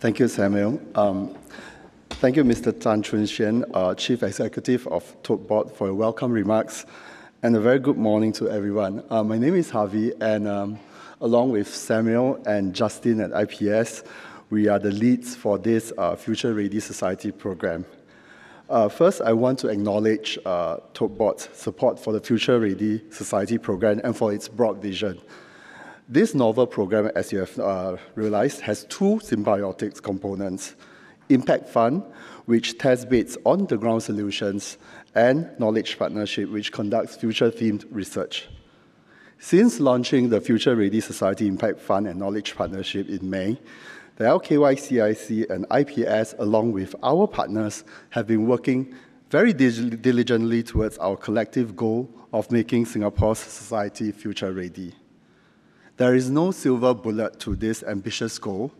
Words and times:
Thank 0.00 0.18
you, 0.18 0.28
Samuel. 0.28 0.80
Um, 0.94 1.36
thank 2.08 2.34
you, 2.34 2.42
Mr. 2.42 2.72
Tan 2.72 3.02
Chun 3.02 3.26
Shen, 3.26 3.66
uh, 3.74 3.94
Chief 3.94 4.22
Executive 4.22 4.86
of 4.86 5.14
Tote 5.22 5.46
Board, 5.46 5.70
for 5.70 5.88
your 5.88 5.94
welcome 5.94 6.32
remarks, 6.32 6.86
and 7.42 7.54
a 7.54 7.60
very 7.60 7.78
good 7.78 7.98
morning 7.98 8.32
to 8.32 8.48
everyone. 8.48 9.04
Uh, 9.10 9.22
my 9.22 9.36
name 9.36 9.54
is 9.54 9.68
Harvey, 9.68 10.14
and 10.22 10.48
um, 10.48 10.78
along 11.20 11.50
with 11.50 11.68
Samuel 11.68 12.42
and 12.46 12.74
Justin 12.74 13.20
at 13.20 13.30
IPS, 13.30 14.02
we 14.48 14.68
are 14.68 14.78
the 14.78 14.90
leads 14.90 15.36
for 15.36 15.58
this 15.58 15.92
uh, 15.98 16.16
Future 16.16 16.54
Ready 16.54 16.80
Society 16.80 17.30
program. 17.30 17.84
Uh, 18.70 18.88
first, 18.88 19.20
I 19.20 19.34
want 19.34 19.58
to 19.58 19.68
acknowledge 19.68 20.38
uh, 20.46 20.78
Tote 20.94 21.18
Board's 21.18 21.50
support 21.52 21.98
for 21.98 22.14
the 22.14 22.20
Future 22.20 22.58
Ready 22.58 23.02
Society 23.10 23.58
program 23.58 24.00
and 24.02 24.16
for 24.16 24.32
its 24.32 24.48
broad 24.48 24.80
vision. 24.80 25.20
This 26.12 26.34
novel 26.34 26.66
program, 26.66 27.08
as 27.14 27.30
you 27.30 27.38
have 27.38 27.56
uh, 27.56 27.96
realized, 28.16 28.62
has 28.62 28.82
two 28.86 29.20
symbiotic 29.22 30.02
components 30.02 30.74
Impact 31.28 31.68
Fund, 31.68 32.02
which 32.46 32.78
tests 32.78 33.04
beds 33.04 33.38
on 33.46 33.66
the 33.66 33.78
ground 33.78 34.02
solutions, 34.02 34.76
and 35.14 35.48
Knowledge 35.60 36.00
Partnership, 36.00 36.50
which 36.50 36.72
conducts 36.72 37.14
future 37.14 37.48
themed 37.48 37.84
research. 37.92 38.48
Since 39.38 39.78
launching 39.78 40.30
the 40.30 40.40
Future 40.40 40.74
Ready 40.74 41.00
Society 41.00 41.46
Impact 41.46 41.78
Fund 41.78 42.08
and 42.08 42.18
Knowledge 42.18 42.56
Partnership 42.56 43.08
in 43.08 43.30
May, 43.30 43.56
the 44.16 44.24
LKYCIC 44.24 45.48
and 45.48 45.64
IPS, 45.70 46.34
along 46.40 46.72
with 46.72 46.96
our 47.04 47.28
partners, 47.28 47.84
have 48.08 48.26
been 48.26 48.48
working 48.48 48.96
very 49.30 49.52
diligently 49.52 50.64
towards 50.64 50.98
our 50.98 51.16
collective 51.16 51.76
goal 51.76 52.10
of 52.32 52.50
making 52.50 52.86
Singapore's 52.86 53.38
society 53.38 54.10
future 54.10 54.52
ready. 54.52 54.92
There 56.00 56.14
is 56.14 56.30
no 56.30 56.50
silver 56.50 56.94
bullet 56.94 57.38
to 57.40 57.54
this 57.54 57.82
ambitious 57.82 58.38
goal. 58.38 58.72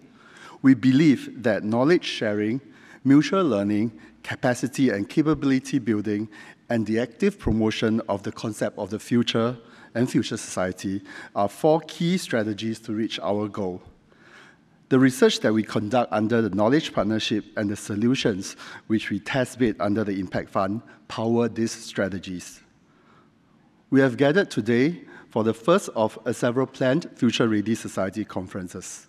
We 0.63 0.73
believe 0.73 1.43
that 1.43 1.63
knowledge 1.63 2.07
sharing, 2.07 2.63
mutual 3.05 3.45
learning, 3.45 3.93
capacity 4.23 4.89
and 4.89 5.07
capability 5.07 5.81
building, 5.81 6.31
and 6.71 6.87
the 6.87 6.99
active 6.99 7.39
promotion 7.39 8.01
of 8.09 8.23
the 8.23 8.33
concept 8.33 8.79
of 8.79 8.89
the 8.89 8.99
future 8.99 9.59
and 9.95 10.11
future 10.11 10.39
society 10.39 11.03
are 11.37 11.51
four 11.51 11.83
key 11.83 12.17
strategies 12.17 12.81
to 12.81 12.95
reach 12.95 13.21
our 13.21 13.49
goal. 13.49 13.83
The 14.89 14.99
research 14.99 15.41
that 15.41 15.53
we 15.53 15.63
conduct 15.63 16.11
under 16.15 16.41
the 16.41 16.49
Knowledge 16.49 16.95
Partnership 16.95 17.45
and 17.55 17.69
the 17.69 17.77
solutions 17.77 18.57
which 18.87 19.11
we 19.11 19.21
test 19.21 19.59
bid 19.59 19.79
under 19.79 20.05
the 20.05 20.19
Impact 20.19 20.49
Fund 20.49 20.81
power 21.07 21.51
these 21.51 21.73
strategies. 21.73 22.63
We 23.91 24.01
have 24.01 24.17
gathered 24.17 24.51
today 24.51 25.03
for 25.31 25.45
the 25.45 25.55
first 25.55 25.89
of 25.95 26.19
uh, 26.27 26.33
several 26.33 26.67
planned 26.67 27.09
Future 27.15 27.49
Ready 27.49 27.75
Society 27.75 28.25
conferences. 28.25 29.07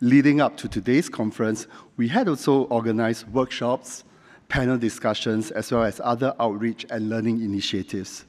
Leading 0.00 0.40
up 0.40 0.56
to 0.58 0.68
today's 0.68 1.08
conference, 1.08 1.66
we 1.96 2.08
had 2.08 2.28
also 2.28 2.64
organized 2.64 3.26
workshops, 3.28 4.04
panel 4.48 4.76
discussions, 4.76 5.50
as 5.52 5.72
well 5.72 5.84
as 5.84 6.00
other 6.04 6.34
outreach 6.38 6.84
and 6.90 7.08
learning 7.08 7.40
initiatives. 7.42 8.26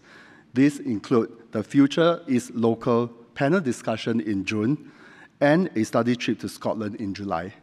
These 0.54 0.80
include 0.80 1.32
the 1.52 1.64
Future 1.64 2.22
is 2.28 2.52
Local 2.52 3.08
panel 3.36 3.60
discussion 3.60 4.22
in 4.22 4.46
June 4.46 4.92
and 5.42 5.70
a 5.76 5.84
study 5.84 6.16
trip 6.16 6.40
to 6.40 6.50
Scotland 6.50 6.96
in 6.96 7.14
July. 7.14 7.54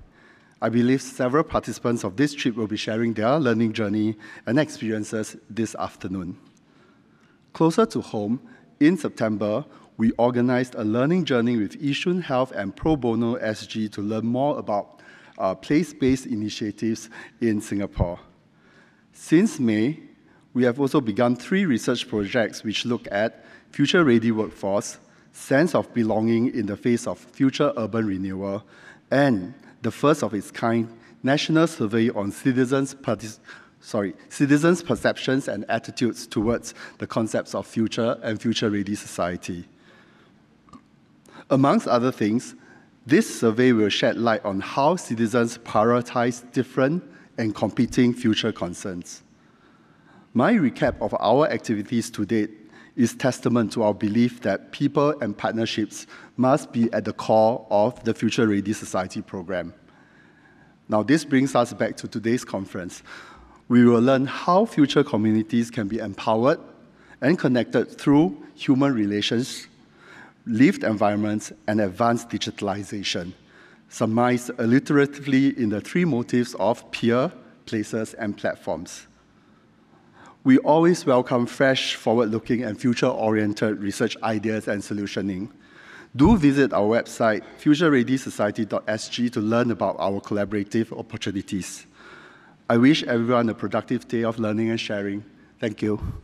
I 0.63 0.69
believe 0.69 1.03
several 1.03 1.43
participants 1.43 2.05
of 2.05 2.17
this 2.17 2.33
trip 2.33 2.55
will 2.55 2.69
be 2.69 2.77
sharing 2.77 3.13
their 3.15 3.39
learning 3.39 3.73
journey 3.73 4.17
and 4.47 4.59
experiences 4.59 5.37
this 5.51 5.75
afternoon. 5.75 6.39
Closer 7.53 7.87
to 7.87 8.01
home, 8.01 8.41
in 8.87 8.99
September, 8.99 9.65
we 9.97 10.11
organized 10.13 10.75
a 10.75 10.85
learning 10.85 11.25
journey 11.25 11.57
with 11.57 11.81
Yishun 11.81 12.23
Health 12.23 12.53
and 12.53 12.77
Pro 12.77 12.97
Bono 12.97 13.37
SG 13.37 13.91
to 13.93 14.03
learn 14.03 14.27
more 14.27 14.59
about 14.59 15.01
uh, 15.39 15.55
place-based 15.55 16.27
initiatives 16.27 17.09
in 17.41 17.63
Singapore. 17.63 18.19
Since 19.13 19.59
May, 19.59 20.01
we 20.53 20.65
have 20.65 20.79
also 20.79 21.01
begun 21.01 21.35
three 21.35 21.65
research 21.65 22.07
projects 22.09 22.63
which 22.63 22.85
look 22.85 23.09
at 23.11 23.47
future-ready 23.71 24.31
workforce, 24.33 24.99
sense 25.33 25.75
of 25.75 25.93
belonging 25.95 26.55
in 26.55 26.67
the 26.67 26.77
face 26.77 27.07
of 27.07 27.19
future 27.19 27.73
urban 27.79 28.07
renewal, 28.07 28.65
and 29.11 29.55
the 29.81 29.91
first 29.91 30.23
of 30.23 30.35
its 30.35 30.51
kind 30.51 30.89
national 31.23 31.67
survey 31.67 32.11
on 32.11 32.31
citizens' 32.31 32.93
participation 32.93 33.64
sorry, 33.85 34.15
citizens' 34.31 34.83
perceptions 34.83 35.47
and 35.47 35.67
attitudes 35.69 36.27
towards 36.27 36.73
the 36.97 37.07
concepts 37.07 37.55
of 37.55 37.67
future 37.67 38.19
and 38.23 38.41
future-ready 38.41 38.95
society. 38.95 39.69
Amongst 41.51 41.87
other 41.87 42.11
things, 42.11 42.55
this 43.07 43.39
survey 43.39 43.73
will 43.73 43.91
shed 43.91 44.17
light 44.17 44.43
on 44.43 44.61
how 44.61 44.97
citizens 44.97 45.59
prioritize 45.59 46.51
different 46.53 47.05
and 47.37 47.55
competing 47.55 48.15
future 48.15 48.53
concerns. 48.53 49.23
My 50.33 50.55
recap 50.55 50.99
of 51.03 51.15
our 51.21 51.47
activities 51.51 52.11
to 52.13 52.25
date 52.25 52.53
is 52.97 53.15
testament 53.15 53.73
to 53.73 53.83
our 53.83 53.93
belief 53.93 54.41
that 54.41 54.73
people 54.73 55.11
and 55.21 55.37
partnerships 55.37 56.07
must 56.39 56.73
be 56.73 56.91
at 56.95 57.05
the 57.05 57.13
core 57.13 57.67
of 57.69 58.03
the 58.05 58.15
Future 58.15 58.49
Ready 58.49 58.73
Society 58.73 59.21
program. 59.21 59.75
Now, 60.89 61.03
this 61.03 61.25
brings 61.25 61.55
us 61.55 61.73
back 61.73 61.97
to 61.99 62.09
today's 62.09 62.45
conference, 62.45 63.03
we 63.69 63.85
will 63.85 64.01
learn 64.01 64.27
how 64.27 64.67
future 64.67 65.03
communities 65.03 65.71
can 65.71 65.89
be 65.89 65.99
empowered 65.99 66.61
and 67.21 67.39
connected 67.39 67.87
through 67.99 68.37
human 68.55 68.95
relations, 68.95 69.67
lived 70.47 70.85
environments, 70.85 71.53
and 71.67 71.81
advanced 71.81 72.29
digitalization, 72.29 73.33
summarized 73.89 74.51
alliteratively 74.59 75.57
in 75.57 75.71
the 75.71 75.81
three 75.81 76.05
motives 76.05 76.55
of 76.57 76.91
peer, 76.91 77.33
places, 77.65 78.15
and 78.15 78.37
platforms. 78.37 79.07
We 80.45 80.59
always 80.59 81.07
welcome 81.07 81.47
fresh, 81.47 81.95
forward-looking, 81.95 82.65
and 82.65 82.79
future-oriented 82.79 83.83
research 83.83 84.15
ideas 84.23 84.69
and 84.69 84.83
solutioning. 84.83 85.49
Do 86.15 86.37
visit 86.37 86.75
our 86.75 87.01
website, 87.01 87.43
futurereadysociety.sg, 87.59 89.33
to 89.33 89.41
learn 89.41 89.71
about 89.71 89.97
our 89.99 90.21
collaborative 90.21 90.97
opportunities. 90.97 91.87
I 92.69 92.79
wish 92.79 93.03
everyone 93.03 93.51
a 93.51 93.55
productive 93.55 94.09
day 94.09 94.25
of 94.25 94.39
learning 94.39 94.71
and 94.71 94.81
sharing. 94.81 95.25
Thank 95.61 95.83
you. 95.83 96.24